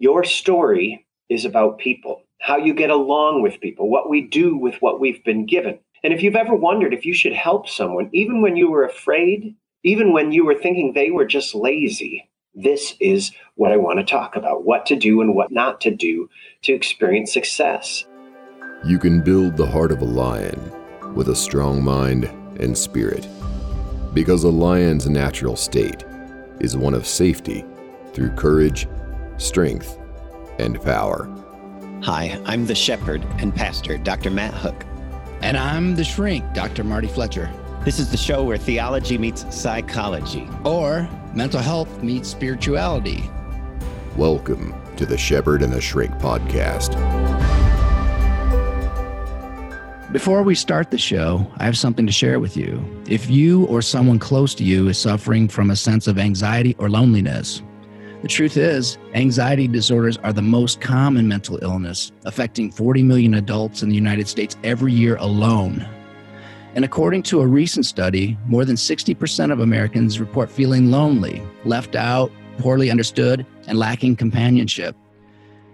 [0.00, 4.76] Your story is about people, how you get along with people, what we do with
[4.76, 5.78] what we've been given.
[6.02, 9.54] And if you've ever wondered if you should help someone, even when you were afraid,
[9.84, 14.04] even when you were thinking they were just lazy, this is what I want to
[14.06, 16.30] talk about what to do and what not to do
[16.62, 18.06] to experience success.
[18.86, 20.72] You can build the heart of a lion
[21.14, 22.24] with a strong mind
[22.58, 23.28] and spirit,
[24.14, 26.04] because a lion's natural state
[26.58, 27.66] is one of safety
[28.14, 28.88] through courage,
[29.40, 29.98] strength,
[30.58, 31.28] and power.
[32.02, 34.30] Hi, I'm the shepherd and pastor, Dr.
[34.30, 34.84] Matt Hook.
[35.40, 36.84] And I'm the shrink, Dr.
[36.84, 37.50] Marty Fletcher.
[37.84, 43.24] This is the show where theology meets psychology, or mental health meets spirituality.
[44.16, 46.94] Welcome to the Shepherd and the Shrink podcast.
[50.12, 52.84] Before we start the show, I have something to share with you.
[53.08, 56.90] If you or someone close to you is suffering from a sense of anxiety or
[56.90, 57.62] loneliness,
[58.22, 63.82] the truth is, anxiety disorders are the most common mental illness, affecting 40 million adults
[63.82, 65.86] in the United States every year alone.
[66.74, 71.96] And according to a recent study, more than 60% of Americans report feeling lonely, left
[71.96, 74.94] out, poorly understood, and lacking companionship.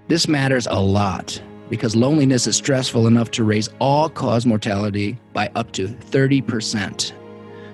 [0.08, 5.50] This matters a lot because loneliness is stressful enough to raise all cause mortality by
[5.56, 7.12] up to 30%.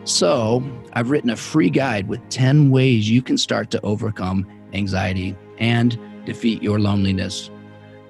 [0.05, 5.37] So, I've written a free guide with 10 ways you can start to overcome anxiety,
[5.59, 7.51] and defeat your loneliness.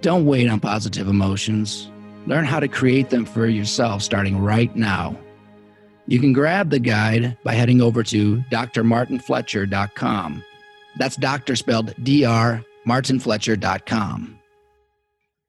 [0.01, 1.91] Don't wait on positive emotions.
[2.27, 5.17] Learn how to create them for yourself starting right now.
[6.07, 10.45] You can grab the guide by heading over to drmartinfletcher.com.
[10.99, 14.39] That's doctor spelled D R martinfletcher.com.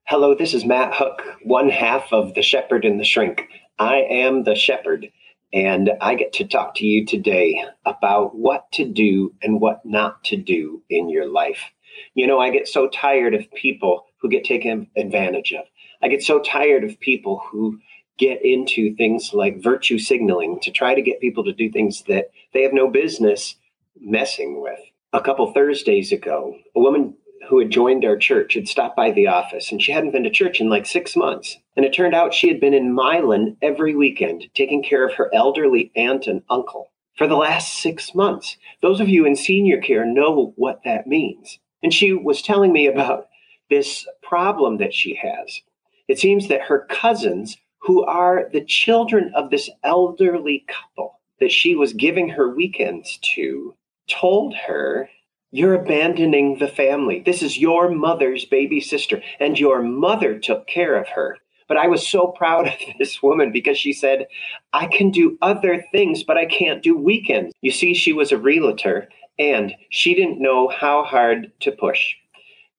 [0.06, 3.48] Hello, this is Matt Hook, one half of The Shepherd and the Shrink.
[3.78, 5.08] I am the shepherd,
[5.54, 10.24] and I get to talk to you today about what to do and what not
[10.24, 11.70] to do in your life.
[12.14, 15.64] You know, I get so tired of people who get taken advantage of.
[16.02, 17.78] I get so tired of people who
[18.18, 22.32] get into things like virtue signaling to try to get people to do things that
[22.52, 23.54] they have no business
[24.00, 24.80] messing with.
[25.12, 27.14] A couple Thursdays ago, a woman
[27.48, 30.30] who had joined our church had stopped by the office and she hadn't been to
[30.30, 31.56] church in like six months.
[31.76, 35.30] And it turned out she had been in Milan every weekend taking care of her
[35.34, 38.56] elderly aunt and uncle for the last six months.
[38.82, 41.58] Those of you in senior care know what that means.
[41.82, 43.28] And she was telling me about
[43.70, 45.60] this problem that she has.
[46.08, 51.74] It seems that her cousins, who are the children of this elderly couple that she
[51.74, 53.74] was giving her weekends to,
[54.08, 55.08] told her
[55.54, 57.22] you're abandoning the family.
[57.24, 61.38] This is your mother's baby sister, and your mother took care of her.
[61.68, 64.26] But I was so proud of this woman because she said,
[64.72, 67.54] I can do other things, but I can't do weekends.
[67.60, 72.16] You see, she was a realtor and she didn't know how hard to push.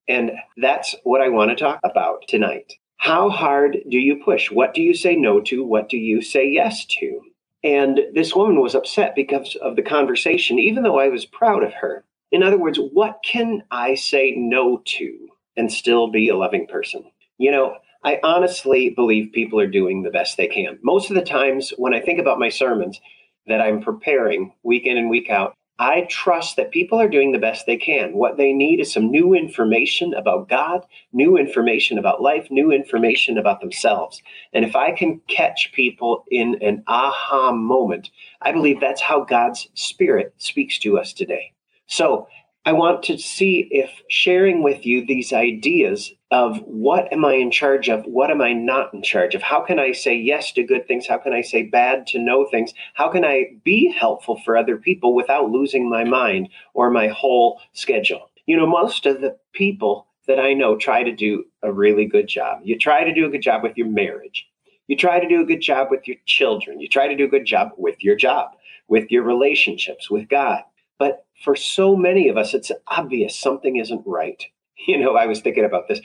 [0.09, 2.73] And that's what I want to talk about tonight.
[2.97, 4.51] How hard do you push?
[4.51, 5.63] What do you say no to?
[5.63, 7.21] What do you say yes to?
[7.63, 11.73] And this woman was upset because of the conversation, even though I was proud of
[11.75, 12.03] her.
[12.35, 17.05] In other words, what can I say no to and still be a loving person?
[17.37, 20.77] You know, I honestly believe people are doing the best they can.
[20.83, 22.99] Most of the times when I think about my sermons
[23.47, 27.39] that I'm preparing week in and week out, I trust that people are doing the
[27.39, 28.11] best they can.
[28.11, 33.37] What they need is some new information about God, new information about life, new information
[33.37, 34.21] about themselves.
[34.51, 38.09] And if I can catch people in an aha moment,
[38.41, 41.53] I believe that's how God's Spirit speaks to us today.
[41.87, 42.27] So
[42.67, 47.51] I want to see if sharing with you these ideas of what am I in
[47.51, 48.03] charge of?
[48.05, 49.43] What am I not in charge of?
[49.43, 51.05] How can I say yes to good things?
[51.05, 52.73] How can I say bad to no things?
[52.95, 57.61] How can I be helpful for other people without losing my mind or my whole
[57.73, 58.31] schedule?
[58.47, 62.27] You know, most of the people that I know try to do a really good
[62.27, 62.61] job.
[62.63, 64.47] You try to do a good job with your marriage.
[64.87, 66.79] You try to do a good job with your children.
[66.79, 68.51] You try to do a good job with your job,
[68.87, 70.63] with your relationships, with God.
[70.97, 74.41] But for so many of us, it's obvious something isn't right.
[74.87, 76.01] You know, I was thinking about this.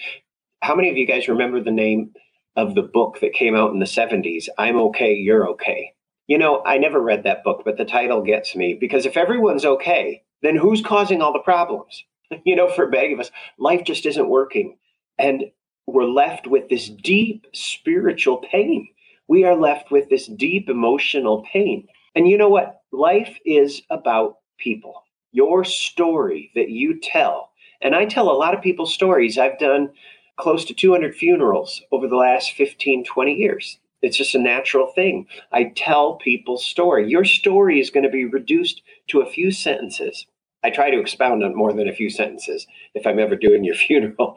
[0.62, 2.12] How many of you guys remember the name
[2.54, 4.48] of the book that came out in the 70s?
[4.58, 5.92] I'm okay, you're okay.
[6.28, 9.64] You know, I never read that book, but the title gets me because if everyone's
[9.64, 12.04] okay, then who's causing all the problems?
[12.44, 14.78] You know, for many of us, life just isn't working.
[15.18, 15.46] And
[15.88, 18.88] we're left with this deep spiritual pain.
[19.26, 21.88] We are left with this deep emotional pain.
[22.14, 22.82] And you know what?
[22.92, 25.04] Life is about people.
[25.32, 27.50] Your story that you tell.
[27.80, 29.38] And I tell a lot of people's stories.
[29.38, 29.90] I've done
[30.38, 33.78] close to 200 funerals over the last 15, 20 years.
[34.02, 35.26] It's just a natural thing.
[35.52, 37.08] I tell people's story.
[37.08, 40.26] Your story is going to be reduced to a few sentences.
[40.62, 43.74] I try to expound on more than a few sentences if I'm ever doing your
[43.86, 44.36] funeral.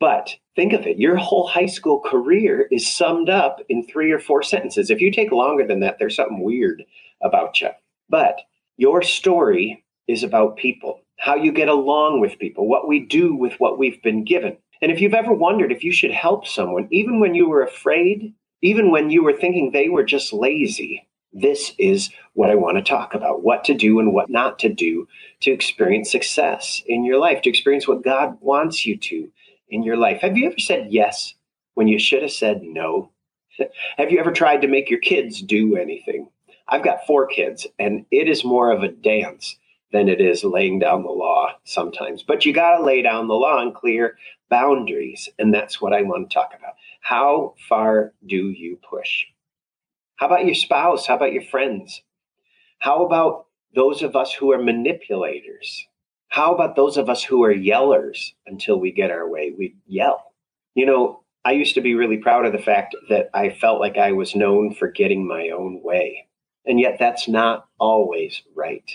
[0.00, 4.18] But think of it your whole high school career is summed up in three or
[4.18, 4.90] four sentences.
[4.90, 6.82] If you take longer than that, there's something weird
[7.22, 7.68] about you.
[8.08, 8.40] But
[8.76, 13.54] your story is about people, how you get along with people, what we do with
[13.54, 14.56] what we've been given.
[14.80, 18.34] And if you've ever wondered if you should help someone, even when you were afraid,
[18.62, 22.82] even when you were thinking they were just lazy, this is what I want to
[22.82, 25.08] talk about what to do and what not to do
[25.40, 29.30] to experience success in your life, to experience what God wants you to
[29.68, 30.20] in your life.
[30.20, 31.34] Have you ever said yes
[31.74, 33.10] when you should have said no?
[33.96, 36.28] have you ever tried to make your kids do anything?
[36.68, 39.56] I've got four kids, and it is more of a dance
[39.92, 42.22] than it is laying down the law sometimes.
[42.22, 44.16] But you got to lay down the law and clear
[44.48, 45.28] boundaries.
[45.38, 46.74] And that's what I want to talk about.
[47.00, 49.24] How far do you push?
[50.16, 51.06] How about your spouse?
[51.06, 52.02] How about your friends?
[52.78, 55.86] How about those of us who are manipulators?
[56.28, 59.52] How about those of us who are yellers until we get our way?
[59.56, 60.32] We yell.
[60.74, 63.98] You know, I used to be really proud of the fact that I felt like
[63.98, 66.28] I was known for getting my own way.
[66.66, 68.88] And yet that's not always right.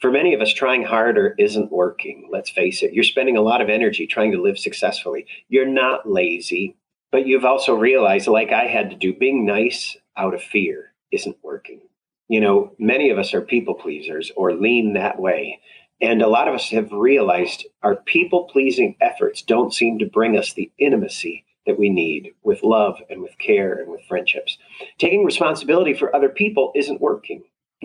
[0.00, 2.28] For many of us, trying harder isn't working.
[2.30, 2.92] Let's face it.
[2.92, 5.26] You're spending a lot of energy trying to live successfully.
[5.48, 6.76] You're not lazy,
[7.10, 11.38] but you've also realized, like I had to do, being nice out of fear isn't
[11.42, 11.80] working.
[12.28, 15.60] You know, many of us are people pleasers or lean that way.
[16.02, 20.36] And a lot of us have realized our people pleasing efforts don't seem to bring
[20.36, 24.58] us the intimacy that we need with love and with care and with friendships.
[24.98, 27.42] Taking responsibility for other people isn't working.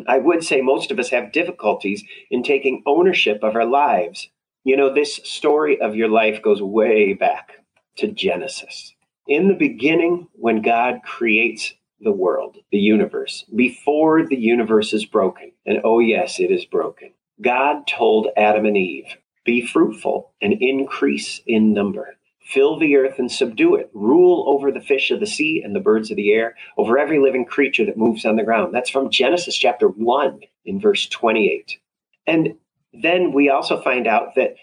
[0.07, 4.30] I would say most of us have difficulties in taking ownership of our lives.
[4.63, 7.63] You know, this story of your life goes way back
[7.98, 8.94] to Genesis.
[9.28, 15.51] In the beginning, when God creates the world, the universe, before the universe is broken.
[15.66, 17.12] And oh, yes, it is broken.
[17.42, 22.16] God told Adam and Eve, Be fruitful and increase in number.
[22.51, 23.89] Fill the earth and subdue it.
[23.94, 27.19] Rule over the fish of the sea and the birds of the air, over every
[27.19, 28.74] living creature that moves on the ground.
[28.74, 31.80] That's from Genesis chapter 1 in verse 28.
[32.27, 32.56] And
[32.94, 34.56] then we also find out that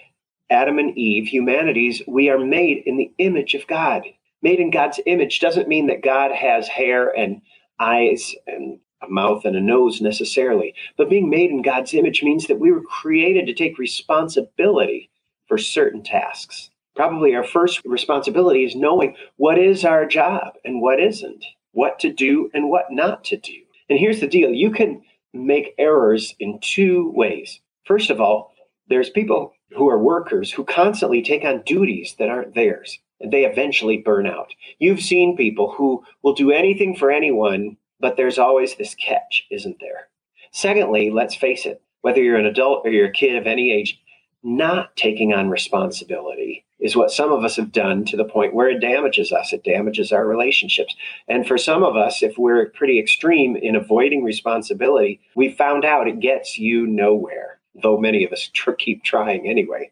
[0.51, 4.05] Adam and Eve, humanities, we are made in the image of God
[4.43, 7.43] made in God's image doesn't mean that God has hair and
[7.81, 10.75] eyes and a mouth and a nose necessarily.
[10.97, 15.11] But being made in God's image means that we were created to take responsibility
[15.47, 16.71] for certain tasks.
[16.99, 22.13] Probably our first responsibility is knowing what is our job and what isn't, what to
[22.13, 23.55] do and what not to do.
[23.89, 25.03] And here's the deal you can
[25.33, 27.61] make errors in two ways.
[27.85, 28.53] First of all,
[28.89, 33.45] there's people who are workers who constantly take on duties that aren't theirs and they
[33.45, 34.53] eventually burn out.
[34.81, 39.79] You've seen people who will do anything for anyone, but there's always this catch, isn't
[39.79, 40.09] there?
[40.51, 44.01] Secondly, let's face it, whether you're an adult or you're a kid of any age,
[44.43, 48.69] not taking on responsibility is what some of us have done to the point where
[48.69, 49.53] it damages us.
[49.53, 50.95] It damages our relationships.
[51.27, 56.09] And for some of us, if we're pretty extreme in avoiding responsibility, we found out
[56.09, 59.91] it gets you nowhere, though many of us tr- keep trying anyway.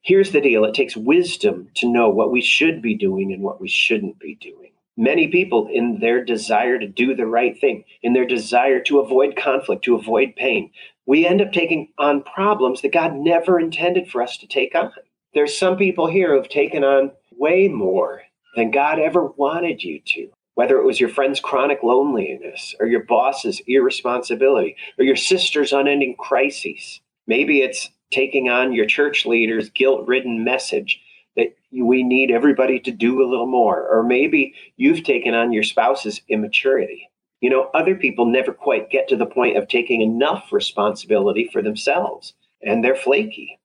[0.00, 3.60] Here's the deal it takes wisdom to know what we should be doing and what
[3.60, 4.70] we shouldn't be doing.
[4.96, 9.36] Many people, in their desire to do the right thing, in their desire to avoid
[9.36, 10.70] conflict, to avoid pain,
[11.06, 14.92] we end up taking on problems that God never intended for us to take on.
[15.34, 18.22] There's some people here who've taken on way more
[18.54, 20.28] than God ever wanted you to.
[20.54, 26.14] Whether it was your friend's chronic loneliness, or your boss's irresponsibility, or your sister's unending
[26.18, 27.00] crises.
[27.26, 31.00] Maybe it's taking on your church leader's guilt ridden message
[31.36, 33.88] that we need everybody to do a little more.
[33.88, 37.08] Or maybe you've taken on your spouse's immaturity.
[37.40, 41.62] You know, other people never quite get to the point of taking enough responsibility for
[41.62, 43.58] themselves, and they're flaky.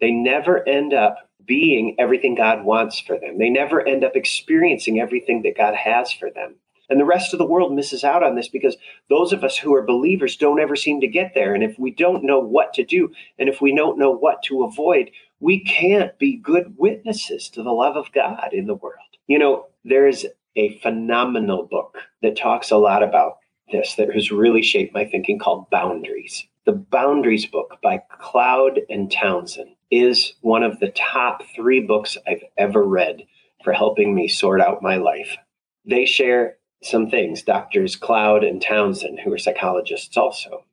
[0.00, 3.38] They never end up being everything God wants for them.
[3.38, 6.56] They never end up experiencing everything that God has for them.
[6.90, 8.76] And the rest of the world misses out on this because
[9.08, 11.54] those of us who are believers don't ever seem to get there.
[11.54, 14.64] And if we don't know what to do, and if we don't know what to
[14.64, 15.10] avoid,
[15.40, 18.98] we can't be good witnesses to the love of God in the world.
[19.26, 23.38] You know, there's a phenomenal book that talks a lot about
[23.72, 26.46] this that has really shaped my thinking called Boundaries.
[26.66, 32.42] The Boundaries book by Cloud and Townsend is one of the top three books I've
[32.56, 33.22] ever read
[33.62, 35.36] for helping me sort out my life.
[35.84, 40.64] They share some things, doctors Cloud and Townsend, who are psychologists also.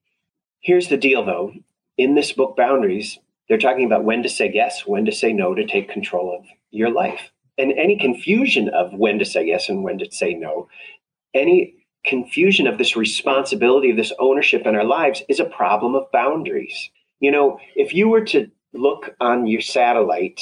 [0.59, 1.53] Here's the deal though
[1.97, 5.53] in this book, Boundaries, they're talking about when to say yes, when to say no
[5.53, 7.31] to take control of your life.
[7.57, 10.67] And any confusion of when to say yes and when to say no,
[11.33, 16.11] any confusion of this responsibility, of this ownership in our lives is a problem of
[16.11, 16.89] boundaries.
[17.19, 20.41] You know, if you were to look on your satellite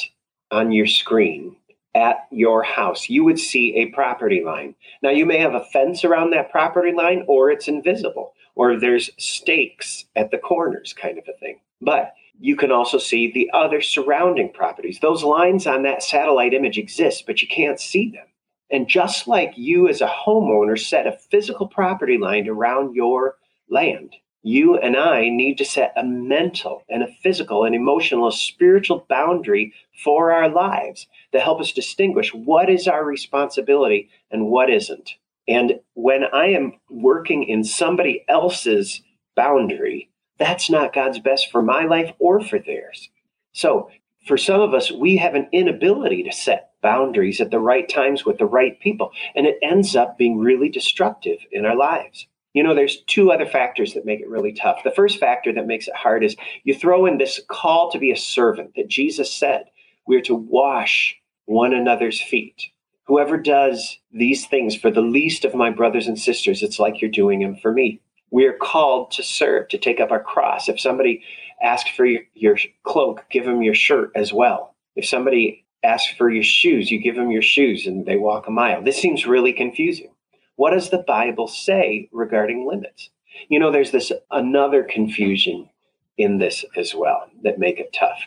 [0.51, 1.55] on your screen
[1.95, 4.75] at your house, you would see a property line.
[5.01, 9.09] Now, you may have a fence around that property line, or it's invisible, or there's
[9.17, 11.59] stakes at the corners, kind of a thing.
[11.81, 14.99] But you can also see the other surrounding properties.
[14.99, 18.25] Those lines on that satellite image exist, but you can't see them.
[18.71, 23.37] And just like you as a homeowner set a physical property line around your
[23.69, 29.05] land, you and I need to set a mental and a physical and emotional, spiritual
[29.09, 35.15] boundary for our lives to help us distinguish what is our responsibility and what isn't.
[35.47, 39.01] And when I am working in somebody else's
[39.35, 43.09] boundary, that's not God's best for my life or for theirs.
[43.51, 43.89] So,
[44.27, 48.25] for some of us, we have an inability to set boundaries at the right times
[48.25, 52.27] with the right people, and it ends up being really destructive in our lives.
[52.53, 54.83] You know, there's two other factors that make it really tough.
[54.83, 58.11] The first factor that makes it hard is you throw in this call to be
[58.11, 59.65] a servant that Jesus said
[60.07, 61.15] we're to wash
[61.45, 62.63] one another's feet.
[63.05, 67.11] Whoever does these things for the least of my brothers and sisters, it's like you're
[67.11, 68.01] doing them for me.
[68.31, 70.69] We are called to serve, to take up our cross.
[70.69, 71.23] If somebody
[71.61, 74.75] asks for your, your cloak, give them your shirt as well.
[74.95, 78.51] If somebody asks for your shoes, you give them your shoes and they walk a
[78.51, 78.83] mile.
[78.83, 80.11] This seems really confusing.
[80.59, 83.11] What does the Bible say regarding limits?
[83.47, 85.69] You know, there's this another confusion
[86.17, 88.19] in this as well that make it tough.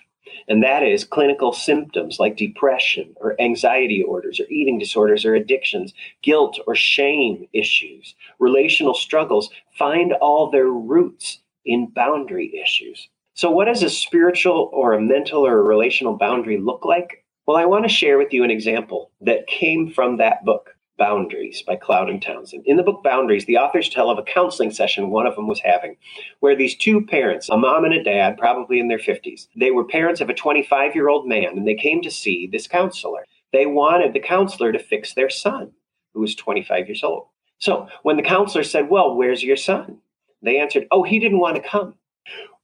[0.48, 5.92] And that is clinical symptoms like depression or anxiety orders or eating disorders or addictions,
[6.22, 13.10] guilt or shame issues, relational struggles find all their roots in boundary issues.
[13.34, 17.26] So, what does a spiritual or a mental or a relational boundary look like?
[17.44, 20.71] Well, I want to share with you an example that came from that book.
[20.98, 22.64] Boundaries by Cloud and Townsend.
[22.66, 25.60] In the book Boundaries, the authors tell of a counseling session one of them was
[25.60, 25.96] having,
[26.40, 29.84] where these two parents, a mom and a dad, probably in their 50s, they were
[29.84, 33.24] parents of a 25 year old man, and they came to see this counselor.
[33.52, 35.72] They wanted the counselor to fix their son,
[36.14, 37.26] who was 25 years old.
[37.58, 39.98] So when the counselor said, Well, where's your son?
[40.42, 41.94] They answered, Oh, he didn't want to come.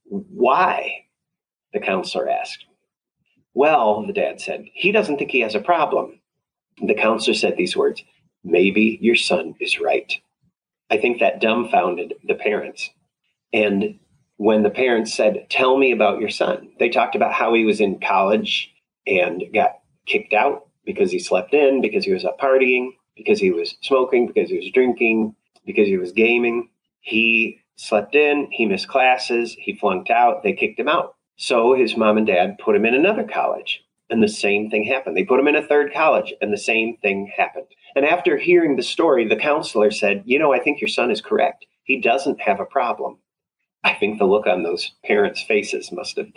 [0.05, 1.05] Why?
[1.73, 2.65] The counselor asked.
[3.53, 6.19] Well, the dad said, he doesn't think he has a problem.
[6.81, 8.03] The counselor said these words
[8.43, 10.13] maybe your son is right.
[10.89, 12.89] I think that dumbfounded the parents.
[13.53, 13.99] And
[14.37, 17.81] when the parents said, Tell me about your son, they talked about how he was
[17.81, 18.71] in college
[19.05, 23.51] and got kicked out because he slept in, because he was up partying, because he
[23.51, 26.69] was smoking, because he was drinking, because he was gaming.
[27.01, 31.15] He slept in, he missed classes, he flunked out, they kicked him out.
[31.37, 33.83] So his mom and dad put him in another college.
[34.09, 35.15] And the same thing happened.
[35.15, 37.67] They put him in a third college, and the same thing happened.
[37.99, 41.19] And after hearing the story, the counselor said, You know, I think your son is
[41.19, 41.65] correct.
[41.83, 43.17] He doesn't have a problem.
[43.83, 46.29] I think the look on those parents' faces must have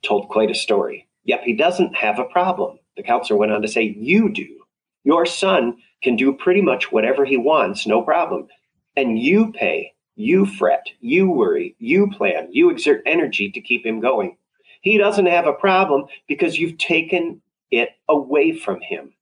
[0.00, 1.08] told quite a story.
[1.24, 2.78] Yep, he doesn't have a problem.
[2.96, 4.64] The counselor went on to say, You do.
[5.04, 8.48] Your son can do pretty much whatever he wants, no problem.
[8.96, 14.00] And you pay, you fret, you worry, you plan, you exert energy to keep him
[14.00, 14.38] going.
[14.80, 19.12] He doesn't have a problem because you've taken it away from him.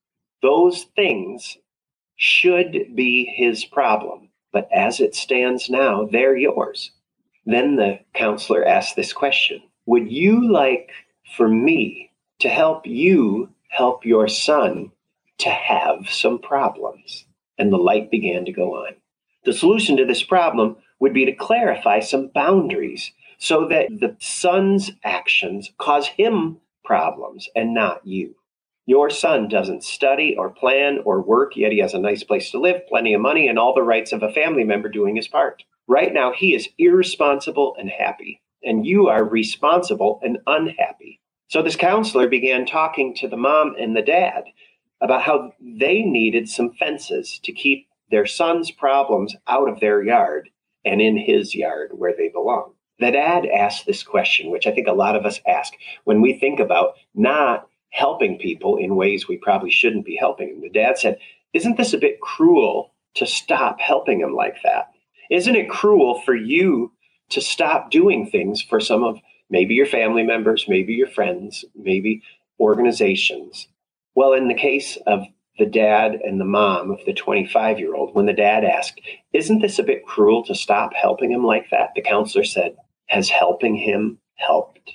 [0.43, 1.59] Those things
[2.18, 6.90] should be his problem, but as it stands now, they're yours.
[7.46, 10.90] Then the counselor asked this question Would you like
[11.37, 12.10] for me
[12.40, 14.90] to help you help your son
[15.38, 17.25] to have some problems?
[17.56, 18.94] And the light began to go on.
[19.44, 24.90] The solution to this problem would be to clarify some boundaries so that the son's
[25.04, 28.34] actions cause him problems and not you.
[28.88, 32.59] Your son doesn't study or plan or work, yet he has a nice place to
[32.59, 35.62] live, plenty of money, and all the rights of a family member doing his part.
[35.87, 41.21] Right now, he is irresponsible and happy, and you are responsible and unhappy.
[41.49, 44.45] So, this counselor began talking to the mom and the dad
[45.02, 50.49] about how they needed some fences to keep their son's problems out of their yard
[50.87, 54.88] and in his yard where they belong that dad asked this question, which I think
[54.88, 55.73] a lot of us ask
[56.04, 60.61] when we think about not helping people in ways we probably shouldn't be helping them.
[60.61, 61.18] The dad said,
[61.52, 64.90] Isn't this a bit cruel to stop helping them like that?
[65.30, 66.92] Isn't it cruel for you
[67.30, 69.18] to stop doing things for some of
[69.50, 72.23] maybe your family members, maybe your friends, maybe
[72.61, 73.68] organizations?
[74.14, 75.25] Well, in the case of
[75.59, 79.00] the dad and the mom of the 25 year old, when the dad asked,
[79.33, 81.90] Isn't this a bit cruel to stop helping him like that?
[81.95, 82.76] The counselor said,
[83.07, 84.92] has helping him helped?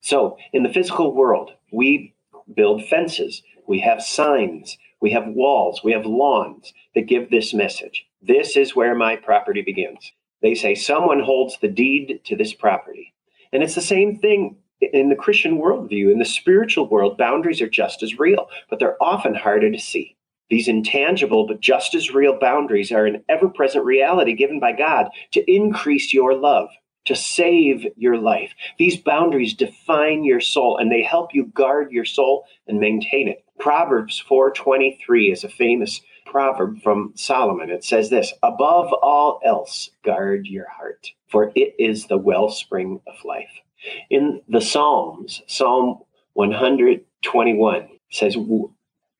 [0.00, 2.11] So, in the physical world, we
[2.54, 8.06] build fences, we have signs, we have walls, we have lawns that give this message.
[8.20, 10.12] This is where my property begins.
[10.42, 13.14] They say someone holds the deed to this property.
[13.52, 16.10] And it's the same thing in the Christian worldview.
[16.10, 20.16] In the spiritual world, boundaries are just as real, but they're often harder to see.
[20.50, 25.08] These intangible but just as real boundaries are an ever present reality given by God
[25.32, 26.68] to increase your love,
[27.04, 28.52] to save your life.
[28.78, 33.44] These boundaries define your soul and they help you guard your soul and maintain it.
[33.58, 37.70] Proverbs 4:23 is a famous proverb from Solomon.
[37.70, 43.24] It says this, "Above all else, guard your heart, for it is the wellspring of
[43.24, 43.60] life."
[44.08, 46.02] In the Psalms, Psalm
[46.34, 48.36] 121 says,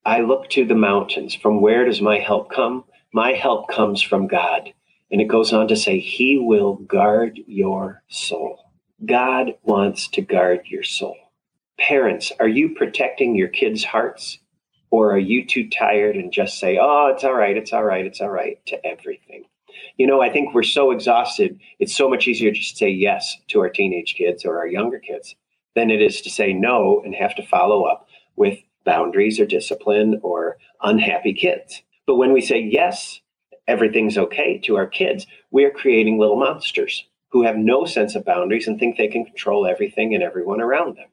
[0.05, 1.35] I look to the mountains.
[1.35, 2.85] From where does my help come?
[3.13, 4.73] My help comes from God.
[5.13, 8.59] And it goes on to say, He will guard your soul.
[9.05, 11.17] God wants to guard your soul.
[11.79, 14.39] Parents, are you protecting your kids' hearts?
[14.93, 18.05] Or are you too tired and just say, oh, it's all right, it's all right,
[18.05, 19.45] it's all right to everything?
[19.97, 21.59] You know, I think we're so exhausted.
[21.79, 24.99] It's so much easier just to say yes to our teenage kids or our younger
[24.99, 25.35] kids
[25.75, 30.21] than it is to say no and have to follow up with boundaries or discipline
[30.23, 31.83] or unhappy kids.
[32.07, 33.22] But when we say yes,
[33.67, 38.25] everything's okay to our kids, we are creating little monsters who have no sense of
[38.25, 41.09] boundaries and think they can control everything and everyone around them.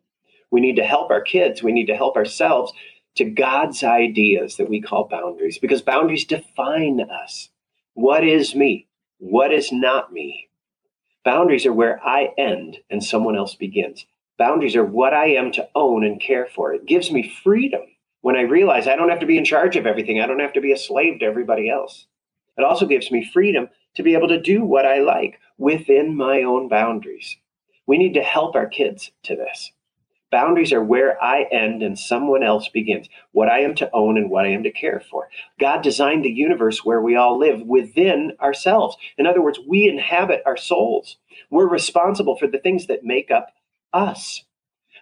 [0.52, 2.74] We need to help our kids, we need to help ourselves
[3.16, 7.50] to God's ideas that we call boundaries because boundaries define us.
[7.94, 8.88] What is me?
[9.18, 10.50] What is not me?
[11.26, 14.06] Boundaries are where I end and someone else begins.
[14.38, 16.74] Boundaries are what I am to own and care for.
[16.74, 17.82] It gives me freedom
[18.22, 20.22] when I realize I don't have to be in charge of everything.
[20.22, 22.08] I don't have to be a slave to everybody else.
[22.58, 26.44] It also gives me freedom to be able to do what I like within my
[26.44, 27.38] own boundaries.
[27.88, 29.72] We need to help our kids to this.
[30.32, 34.30] Boundaries are where I end and someone else begins, what I am to own and
[34.30, 35.28] what I am to care for.
[35.60, 38.96] God designed the universe where we all live within ourselves.
[39.18, 41.18] In other words, we inhabit our souls.
[41.50, 43.48] We're responsible for the things that make up
[43.92, 44.44] us.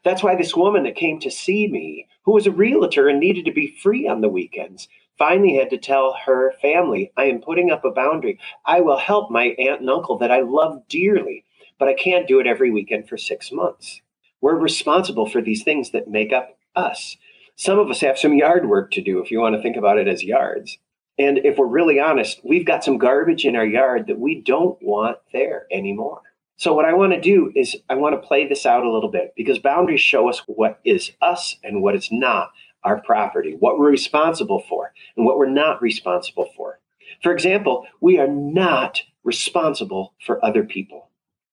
[0.06, 3.44] That's why this woman that came to see me, who was a realtor and needed
[3.46, 4.88] to be free on the weekends,
[5.18, 8.40] finally had to tell her family, I am putting up a boundary.
[8.66, 11.46] I will help my aunt and uncle that I love dearly,
[11.80, 14.01] but I can't do it every weekend for six months.
[14.42, 17.18] We're responsible for these things that make up us.
[17.56, 19.98] Some of us have some yard work to do if you want to think about
[19.98, 20.77] it as yards.
[21.18, 24.80] And if we're really honest, we've got some garbage in our yard that we don't
[24.82, 26.22] want there anymore.
[26.58, 29.12] So, what I want to do is I want to play this out a little
[29.12, 32.51] bit because boundaries show us what is us and what is not
[32.83, 36.79] our property, what we're responsible for and what we're not responsible for.
[37.24, 41.09] For example, we are not responsible for other people.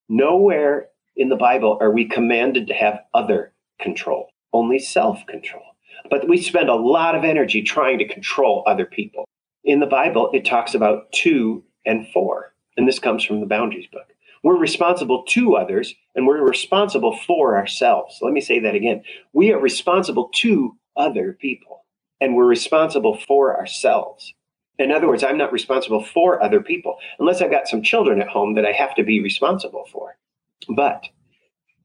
[0.07, 5.63] Nowhere in the Bible are we commanded to have other control, only self control.
[6.09, 9.25] But we spend a lot of energy trying to control other people.
[9.63, 13.87] In the Bible, it talks about two and four, and this comes from the Boundaries
[13.91, 14.07] book.
[14.45, 18.19] We're responsible to others and we're responsible for ourselves.
[18.21, 19.01] Let me say that again.
[19.33, 21.85] We are responsible to other people
[22.21, 24.33] and we're responsible for ourselves.
[24.77, 28.27] In other words, I'm not responsible for other people unless I've got some children at
[28.27, 30.17] home that I have to be responsible for.
[30.69, 31.03] But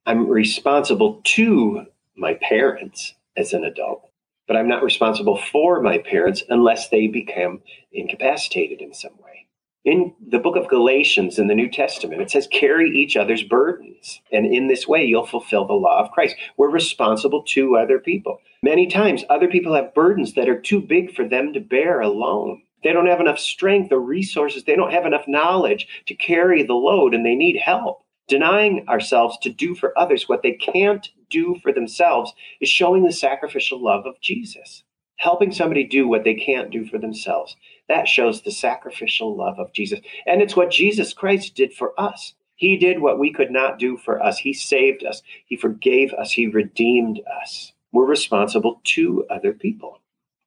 [0.06, 4.08] I'm responsible to my parents as an adult,
[4.46, 9.46] but I'm not responsible for my parents unless they become incapacitated in some way
[9.84, 14.20] in the book of Galatians in the New Testament, it says, carry each other's burdens.
[14.30, 16.36] And in this way, you'll fulfill the law of Christ.
[16.56, 18.40] We're responsible to other people.
[18.62, 22.62] Many times, other people have burdens that are too big for them to bear alone.
[22.84, 24.64] They don't have enough strength or resources.
[24.64, 28.02] They don't have enough knowledge to carry the load, and they need help.
[28.28, 33.12] Denying ourselves to do for others what they can't do for themselves is showing the
[33.12, 34.84] sacrificial love of Jesus.
[35.16, 37.56] Helping somebody do what they can't do for themselves
[37.90, 39.98] that shows the sacrificial love of Jesus.
[40.24, 42.34] And it's what Jesus Christ did for us.
[42.54, 44.38] He did what we could not do for us.
[44.38, 45.22] He saved us.
[45.46, 46.30] He forgave us.
[46.30, 47.72] He redeemed us.
[47.90, 49.98] We're responsible to other people.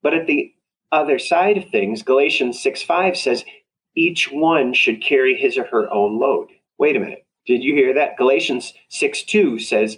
[0.02, 0.54] But at the
[0.90, 3.44] other side of things, Galatians 6 5 says,
[3.94, 6.48] each one should carry his or her own load.
[6.78, 7.26] Wait a minute.
[7.46, 8.16] Did you hear that?
[8.18, 9.98] Galatians 6 2 says,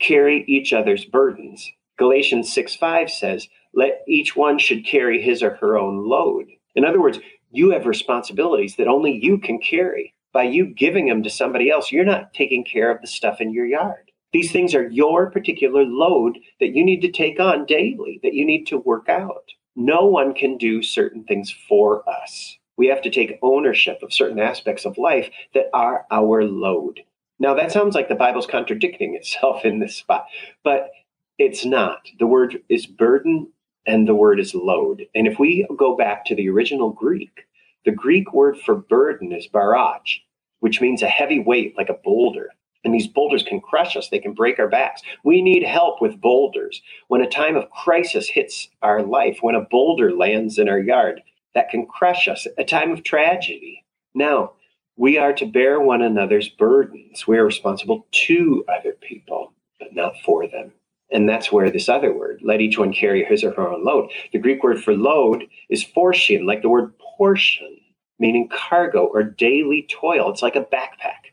[0.00, 1.70] carry each other's burdens.
[1.98, 6.46] Galatians 6 5 says, let each one should carry his or her own load.
[6.76, 7.18] In other words,
[7.50, 10.14] you have responsibilities that only you can carry.
[10.32, 13.52] By you giving them to somebody else, you're not taking care of the stuff in
[13.52, 14.10] your yard.
[14.32, 18.44] These things are your particular load that you need to take on daily, that you
[18.44, 19.52] need to work out.
[19.74, 22.58] No one can do certain things for us.
[22.76, 27.00] We have to take ownership of certain aspects of life that are our load.
[27.38, 30.26] Now, that sounds like the Bible's contradicting itself in this spot,
[30.62, 30.90] but
[31.38, 32.08] it's not.
[32.18, 33.52] The word is burden
[33.86, 35.06] and the word is load.
[35.14, 37.46] And if we go back to the original Greek,
[37.84, 40.20] the Greek word for burden is barach,
[40.60, 42.50] which means a heavy weight like a boulder.
[42.84, 45.02] And these boulders can crush us, they can break our backs.
[45.24, 46.82] We need help with boulders.
[47.08, 51.22] When a time of crisis hits our life, when a boulder lands in our yard,
[51.54, 53.84] that can crush us, a time of tragedy.
[54.14, 54.52] Now,
[54.96, 57.26] we are to bear one another's burdens.
[57.26, 60.72] We are responsible to other people, but not for them.
[61.10, 64.10] And that's where this other word, let each one carry his or her own load.
[64.32, 67.78] The Greek word for load is phortion, like the word portion,
[68.18, 70.30] meaning cargo or daily toil.
[70.30, 71.32] It's like a backpack.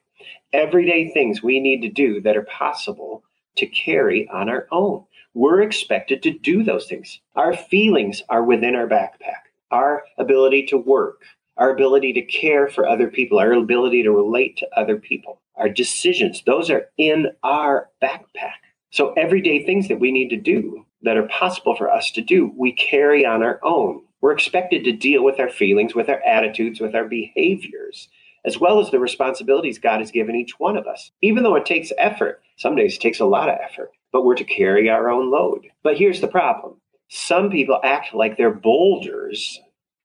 [0.52, 3.24] Everyday things we need to do that are possible
[3.58, 5.06] to carry on our own.
[5.34, 7.20] We're expected to do those things.
[7.36, 9.42] Our feelings are within our backpack.
[9.72, 11.24] Our ability to work,
[11.58, 15.70] our ability to care for other people, our ability to relate to other people, our
[15.70, 18.62] decisions, those are in our backpack.
[18.94, 22.54] So, everyday things that we need to do that are possible for us to do,
[22.56, 24.04] we carry on our own.
[24.22, 28.08] We're expected to deal with our feelings, with our attitudes, with our behaviors,
[28.46, 31.10] as well as the responsibilities God has given each one of us.
[31.24, 34.36] Even though it takes effort, some days it takes a lot of effort, but we're
[34.36, 35.70] to carry our own load.
[35.82, 36.76] But here's the problem
[37.08, 39.60] some people act like their boulders,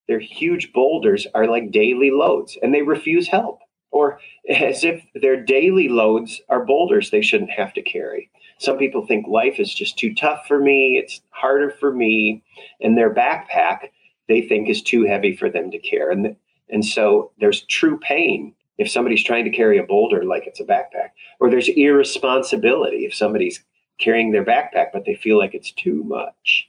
[0.09, 5.45] their huge boulders, are like daily loads, and they refuse help, or as if their
[5.45, 8.31] daily loads are boulders they shouldn't have to carry.
[8.59, 12.43] Some people think life is just too tough for me, it's harder for me,
[12.81, 13.91] and their backpack
[14.29, 16.13] they think is too heavy for them to carry.
[16.13, 16.37] And,
[16.69, 20.65] and so there's true pain if somebody's trying to carry a boulder like it's a
[20.65, 23.65] backpack, or there's irresponsibility if somebody's
[23.99, 26.69] carrying their backpack but they feel like it's too much.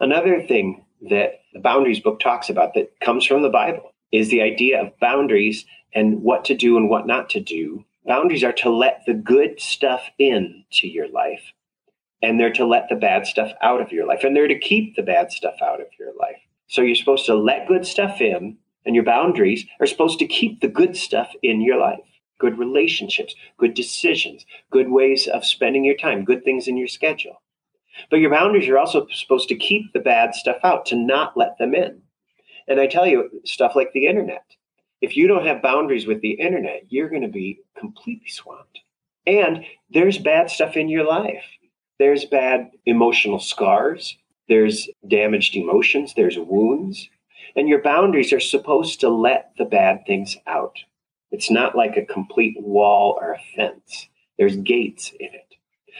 [0.00, 4.42] Another thing that the boundaries book talks about that comes from the Bible is the
[4.42, 8.70] idea of boundaries and what to do and what not to do Boundaries are to
[8.70, 11.52] let the good stuff in to your life,
[12.22, 14.94] and they're to let the bad stuff out of your life, and they're to keep
[14.94, 16.40] the bad stuff out of your life.
[16.66, 20.60] So you're supposed to let good stuff in, and your boundaries are supposed to keep
[20.60, 22.00] the good stuff in your life
[22.38, 27.40] good relationships, good decisions, good ways of spending your time, good things in your schedule.
[28.10, 31.56] But your boundaries are also supposed to keep the bad stuff out, to not let
[31.58, 32.02] them in.
[32.66, 34.44] And I tell you, stuff like the internet,
[35.04, 38.80] if you don't have boundaries with the internet, you're going to be completely swamped.
[39.26, 41.44] And there's bad stuff in your life.
[41.98, 44.16] There's bad emotional scars.
[44.48, 46.14] There's damaged emotions.
[46.16, 47.10] There's wounds.
[47.54, 50.78] And your boundaries are supposed to let the bad things out.
[51.30, 55.54] It's not like a complete wall or a fence, there's gates in it.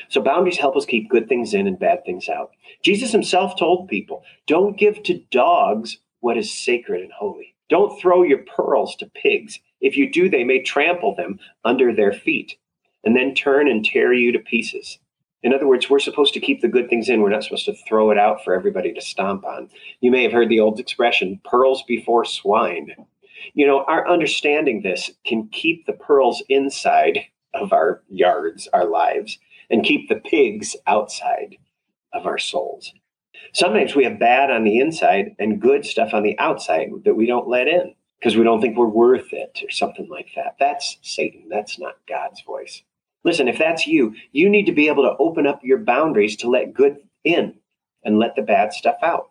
[0.09, 2.53] So boundaries help us keep good things in and bad things out.
[2.83, 7.54] Jesus himself told people don't give to dogs what is sacred and holy.
[7.75, 9.59] Don't throw your pearls to pigs.
[9.81, 12.57] If you do, they may trample them under their feet
[13.03, 15.01] and then turn and tear you to pieces.
[15.43, 17.21] In other words, we're supposed to keep the good things in.
[17.21, 19.71] We're not supposed to throw it out for everybody to stomp on.
[20.01, 22.95] You may have heard the old expression, pearls before swine.
[23.55, 27.23] You know, our understanding this can keep the pearls inside
[27.55, 29.37] of our yards, our lives,
[29.69, 31.57] and keep the pigs outside
[32.13, 32.95] of our souls.
[33.53, 37.27] Sometimes we have bad on the inside and good stuff on the outside that we
[37.27, 40.57] don't let in because we don't think we're worth it or something like that.
[40.59, 41.49] That's Satan.
[41.49, 42.83] That's not God's voice.
[43.23, 46.49] Listen, if that's you, you need to be able to open up your boundaries to
[46.49, 47.55] let good in
[48.05, 49.31] and let the bad stuff out.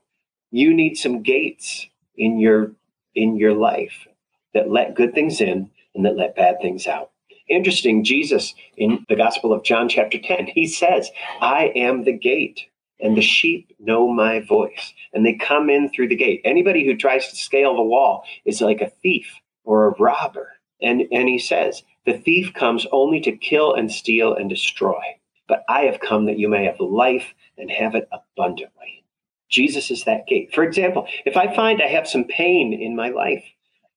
[0.51, 2.73] You need some gates in your
[3.15, 4.07] in your life
[4.53, 7.11] that let good things in and that let bad things out.
[7.47, 11.11] Interesting, Jesus in the Gospel of John chapter 10, he says,
[11.41, 12.67] "I am the gate."
[12.99, 16.41] And the sheep know my voice and they come in through the gate.
[16.45, 19.27] Anybody who tries to scale the wall is like a thief
[19.63, 20.53] or a robber.
[20.81, 25.01] And and he says the thief comes only to kill and steal and destroy
[25.47, 29.03] but i have come that you may have life and have it abundantly.
[29.49, 30.53] Jesus is that gate.
[30.53, 33.43] For example if i find i have some pain in my life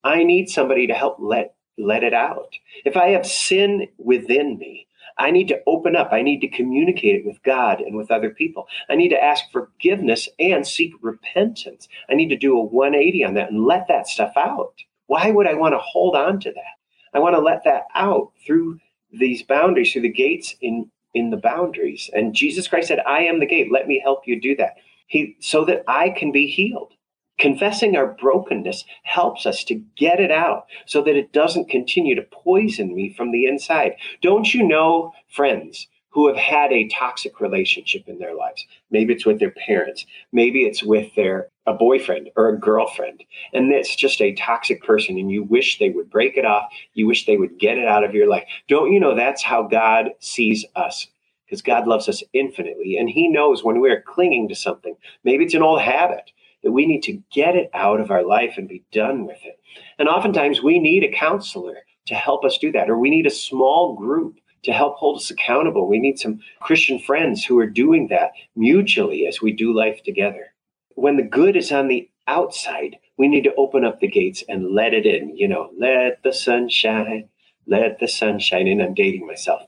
[0.04, 2.52] i need somebody to help let let it out.
[2.84, 4.86] If i have sin within me
[5.18, 6.10] I need to open up.
[6.12, 8.66] I need to communicate it with God and with other people.
[8.88, 11.88] I need to ask forgiveness and seek repentance.
[12.10, 14.74] I need to do a 180 on that and let that stuff out.
[15.06, 16.74] Why would I want to hold on to that?
[17.14, 18.78] I want to let that out through
[19.12, 22.10] these boundaries, through the gates in in the boundaries.
[22.12, 23.72] And Jesus Christ said, "I am the gate.
[23.72, 24.76] Let me help you do that."
[25.06, 26.92] He so that I can be healed.
[27.38, 32.22] Confessing our brokenness helps us to get it out so that it doesn't continue to
[32.22, 33.96] poison me from the inside.
[34.22, 38.64] Don't you know, friends, who have had a toxic relationship in their lives?
[38.90, 43.70] Maybe it's with their parents, maybe it's with their a boyfriend or a girlfriend, and
[43.72, 46.70] it's just a toxic person, and you wish they would break it off.
[46.94, 48.44] You wish they would get it out of your life.
[48.68, 51.08] Don't you know that's how God sees us?
[51.44, 54.96] Because God loves us infinitely, and He knows when we are clinging to something.
[55.22, 56.30] Maybe it's an old habit
[56.62, 59.58] that we need to get it out of our life and be done with it.
[59.98, 63.30] And oftentimes we need a counselor to help us do that, or we need a
[63.30, 65.88] small group to help hold us accountable.
[65.88, 70.54] We need some Christian friends who are doing that mutually as we do life together.
[70.94, 74.72] When the good is on the outside, we need to open up the gates and
[74.72, 75.36] let it in.
[75.36, 77.28] You know, let the sun shine,
[77.66, 78.80] let the sun shine in.
[78.80, 79.62] I'm dating myself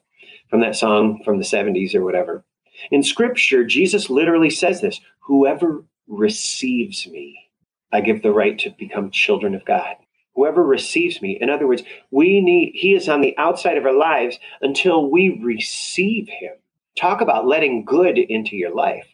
[0.51, 2.45] from that song from the 70s or whatever.
[2.91, 7.51] In scripture, Jesus literally says this Whoever receives me,
[7.93, 9.97] I give the right to become children of God.
[10.35, 13.97] Whoever receives me, in other words, we need, he is on the outside of our
[13.97, 16.53] lives until we receive him.
[16.97, 19.07] Talk about letting good into your life.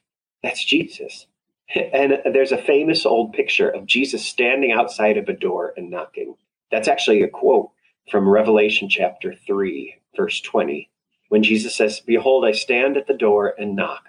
[0.42, 1.26] That's Jesus.
[1.74, 6.36] And there's a famous old picture of Jesus standing outside of a door and knocking.
[6.70, 7.70] That's actually a quote
[8.10, 10.90] from Revelation chapter 3, verse 20,
[11.30, 14.04] when Jesus says, Behold, I stand at the door and knock.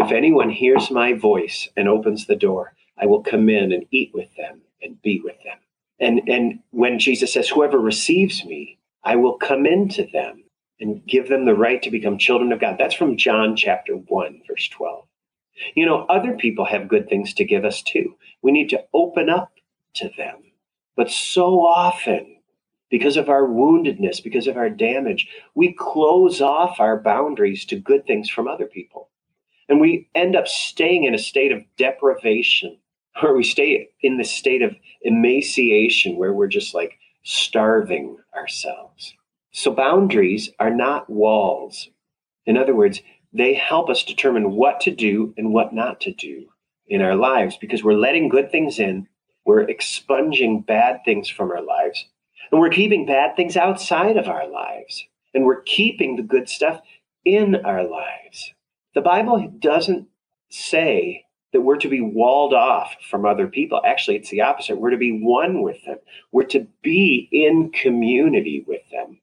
[0.00, 4.12] If anyone hears my voice and opens the door, I will come in and eat
[4.14, 5.58] with them and be with them.
[6.00, 10.44] And, and when Jesus says, Whoever receives me, I will come into them
[10.80, 12.76] and give them the right to become children of God.
[12.78, 15.04] That's from John chapter 1, verse 12.
[15.74, 18.16] You know, other people have good things to give us too.
[18.40, 19.52] We need to open up
[19.96, 20.44] to them.
[20.96, 22.38] But so often,
[22.88, 28.06] because of our woundedness, because of our damage, we close off our boundaries to good
[28.06, 29.09] things from other people.
[29.70, 32.76] And we end up staying in a state of deprivation
[33.22, 39.14] or we stay in the state of emaciation where we're just like starving ourselves.
[39.52, 41.88] So boundaries are not walls.
[42.46, 43.00] In other words,
[43.32, 46.48] they help us determine what to do and what not to do
[46.88, 49.06] in our lives because we're letting good things in,
[49.44, 52.06] we're expunging bad things from our lives,
[52.50, 56.80] and we're keeping bad things outside of our lives, and we're keeping the good stuff
[57.24, 58.52] in our lives.
[58.94, 60.08] The Bible doesn't
[60.50, 63.80] say that we're to be walled off from other people.
[63.84, 64.78] Actually, it's the opposite.
[64.78, 65.98] We're to be one with them.
[66.32, 69.20] We're to be in community with them.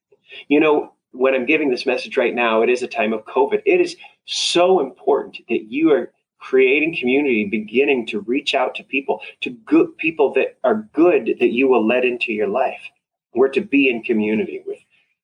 [0.47, 3.61] You know, when I'm giving this message right now, it is a time of COVID.
[3.65, 9.21] It is so important that you are creating community, beginning to reach out to people,
[9.41, 12.81] to good people that are good that you will let into your life.
[13.33, 14.79] We're to be in community with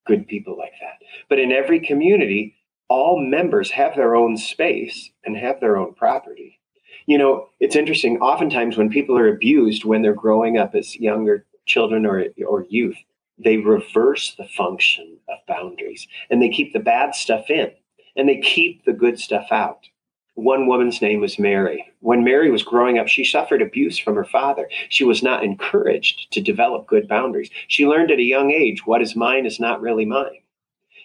[0.05, 1.05] good people like that.
[1.29, 2.55] But in every community,
[2.93, 6.59] all members have their own space and have their own property.
[7.07, 8.19] You know, it's interesting.
[8.19, 12.97] Oftentimes, when people are abused when they're growing up as younger children or, or youth,
[13.43, 17.71] they reverse the function of boundaries and they keep the bad stuff in
[18.15, 19.87] and they keep the good stuff out.
[20.35, 21.91] One woman's name was Mary.
[22.01, 24.69] When Mary was growing up, she suffered abuse from her father.
[24.89, 27.49] She was not encouraged to develop good boundaries.
[27.67, 30.42] She learned at a young age what is mine is not really mine.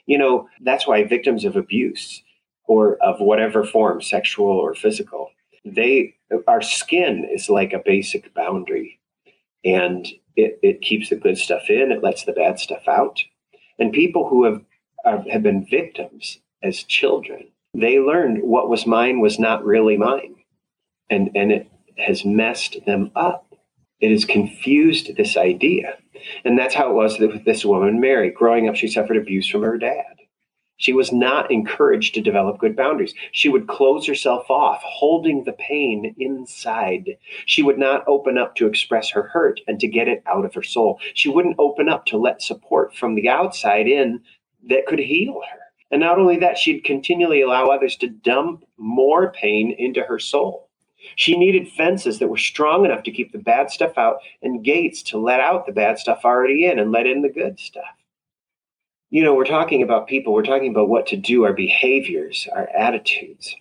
[0.09, 2.23] You know, that's why victims of abuse
[2.65, 5.31] or of whatever form, sexual or physical,
[5.65, 6.15] they
[6.47, 8.99] our skin is like a basic boundary.
[9.65, 13.23] And it, it keeps the good stuff in it lets the bad stuff out.
[13.79, 14.63] And people who have
[15.05, 20.37] have been victims as children they learned what was mine was not really mine.
[21.11, 23.48] And and it has messed them up
[24.01, 25.97] it has confused this idea
[26.45, 29.63] and that's how it was with this woman mary growing up she suffered abuse from
[29.63, 30.19] her dad
[30.79, 33.13] she was not encouraged to develop good boundaries.
[33.33, 37.19] She would close herself off, holding the pain inside.
[37.47, 40.55] She would not open up to express her hurt and to get it out of
[40.55, 41.01] her soul.
[41.15, 44.21] She wouldn't open up to let support from the outside in
[44.69, 45.59] that could heal her.
[45.91, 50.68] And not only that, she'd continually allow others to dump more pain into her soul.
[51.17, 55.03] She needed fences that were strong enough to keep the bad stuff out and gates
[55.05, 57.85] to let out the bad stuff already in and let in the good stuff
[59.11, 62.69] you know, we're talking about people, we're talking about what to do, our behaviors, our
[62.77, 63.55] attitudes.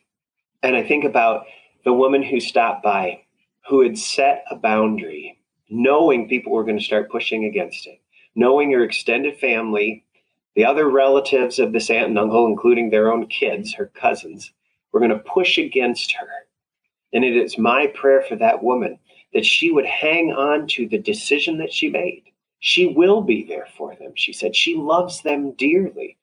[0.62, 1.46] And I think about
[1.86, 3.22] the woman who stopped by,
[3.70, 8.02] who had set a boundary, knowing people were going to start pushing against it,
[8.36, 10.04] knowing her extended family,
[10.56, 14.52] the other relatives of this aunt and uncle, including their own kids, her cousins,
[14.92, 16.47] were going to push against her.
[17.14, 19.00] And it is my prayer for that woman
[19.34, 22.24] that she would hang on to the decision that she made
[22.60, 24.56] she will be there for them, she said.
[24.56, 26.18] She loves them dearly.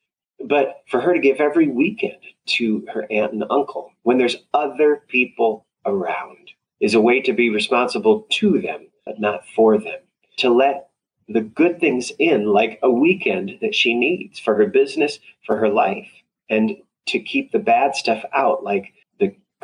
[0.45, 5.03] But for her to give every weekend to her aunt and uncle when there's other
[5.09, 10.01] people around is a way to be responsible to them, but not for them.
[10.39, 10.89] To let
[11.29, 15.69] the good things in, like a weekend that she needs for her business, for her
[15.69, 16.11] life,
[16.51, 18.93] and to keep the bad stuff out, like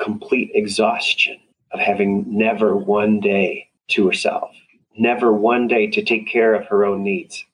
[0.00, 1.38] complete exhaustion
[1.72, 4.50] of having never one day to herself
[5.00, 7.44] never one day to take care of her own needs.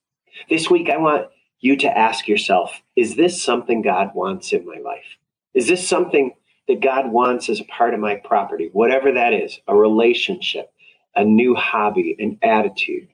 [0.49, 1.29] This week, I want
[1.61, 5.17] you to ask yourself is this something God wants in my life?
[5.55, 6.33] Is this something
[6.69, 10.73] that God wants as a part of my property, whatever that is a relationship,
[11.15, 13.09] a new hobby, an attitude,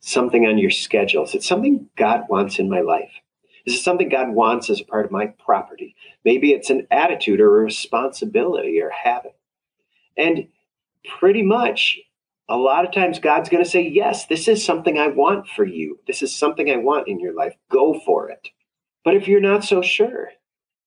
[0.00, 1.24] something on your schedule?
[1.24, 3.10] Is it something God wants in my life?
[3.66, 5.96] Is something God wants as a part of my property?
[6.24, 9.36] Maybe it's an attitude or a responsibility or habit.
[10.16, 10.48] And
[11.18, 11.98] pretty much
[12.48, 15.64] a lot of times God's going to say, Yes, this is something I want for
[15.64, 15.98] you.
[16.06, 17.54] This is something I want in your life.
[17.70, 18.50] Go for it.
[19.04, 20.30] But if you're not so sure,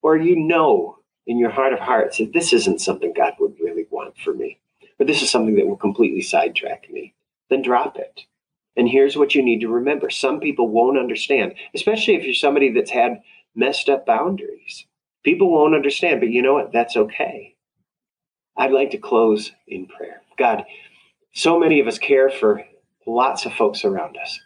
[0.02, 3.86] or you know in your heart of hearts that this isn't something God would really
[3.90, 4.60] want for me,
[5.00, 7.14] or this is something that will completely sidetrack me,
[7.50, 8.22] then drop it.
[8.78, 12.72] And here's what you need to remember some people won't understand, especially if you're somebody
[12.72, 13.22] that's had
[13.56, 14.86] messed up boundaries.
[15.24, 16.72] People won't understand, but you know what?
[16.72, 17.56] That's okay.
[18.56, 20.22] I'd like to close in prayer.
[20.38, 20.64] God,
[21.34, 22.64] so many of us care for
[23.06, 24.40] lots of folks around us.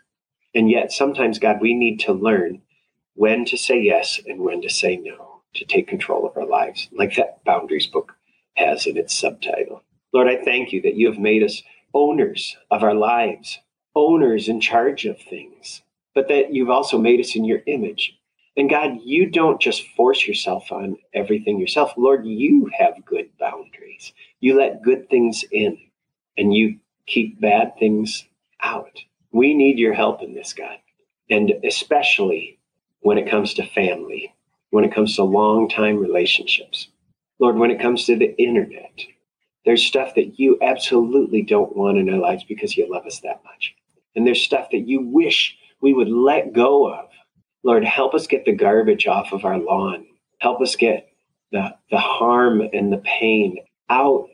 [0.55, 2.61] And yet, sometimes, God, we need to learn
[3.13, 6.89] when to say yes and when to say no, to take control of our lives,
[6.91, 8.13] like that Boundaries book
[8.55, 9.83] has in its subtitle.
[10.13, 11.63] Lord, I thank you that you have made us
[11.93, 13.59] owners of our lives,
[13.95, 15.81] owners in charge of things,
[16.13, 18.17] but that you've also made us in your image.
[18.57, 21.93] And God, you don't just force yourself on everything yourself.
[21.97, 24.13] Lord, you have good boundaries.
[24.39, 25.77] You let good things in
[26.37, 28.25] and you keep bad things
[28.61, 28.99] out.
[29.31, 30.77] We need your help in this, God.
[31.29, 32.59] And especially
[32.99, 34.33] when it comes to family,
[34.71, 36.87] when it comes to long time relationships.
[37.39, 39.01] Lord, when it comes to the internet,
[39.65, 43.41] there's stuff that you absolutely don't want in our lives because you love us that
[43.43, 43.75] much.
[44.15, 47.09] And there's stuff that you wish we would let go of.
[47.63, 50.05] Lord, help us get the garbage off of our lawn.
[50.39, 51.09] Help us get
[51.51, 53.57] the, the harm and the pain
[53.89, 54.27] out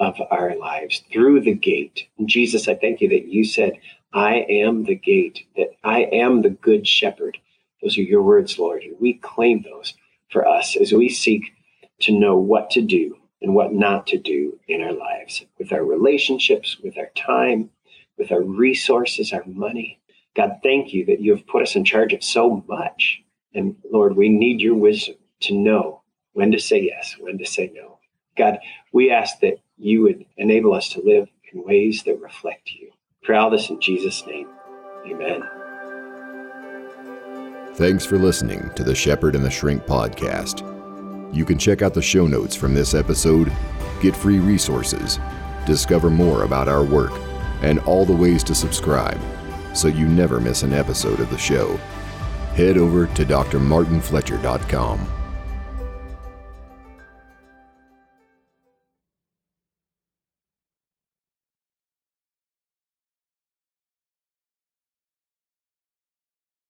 [0.00, 2.08] of our lives through the gate.
[2.18, 3.78] And Jesus, I thank you that you said,
[4.12, 7.38] I am the gate, that I am the good shepherd.
[7.82, 8.82] Those are your words, Lord.
[8.82, 9.94] And we claim those
[10.30, 11.52] for us as we seek
[12.00, 15.84] to know what to do and what not to do in our lives with our
[15.84, 17.70] relationships, with our time,
[18.18, 20.00] with our resources, our money.
[20.36, 23.22] God, thank you that you have put us in charge of so much.
[23.54, 27.70] And Lord, we need your wisdom to know when to say yes, when to say
[27.74, 27.98] no.
[28.36, 28.58] God,
[28.92, 32.90] we ask that you would enable us to live in ways that reflect you.
[33.22, 34.48] Pray all this in Jesus' name.
[35.06, 35.48] Amen.
[37.74, 40.62] Thanks for listening to the Shepherd and the Shrink podcast.
[41.34, 43.52] You can check out the show notes from this episode,
[44.00, 45.18] get free resources,
[45.66, 47.12] discover more about our work,
[47.64, 49.20] and all the ways to subscribe
[49.74, 51.76] so you never miss an episode of the show.
[52.54, 55.23] Head over to drmartinfletcher.com.